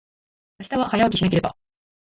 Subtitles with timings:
[0.57, 1.55] 明日は、早起きしなければ。